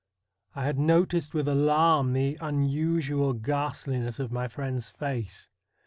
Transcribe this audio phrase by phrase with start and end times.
[0.55, 5.51] I had noticed with alarm the unusual ghastliness of my friend's face.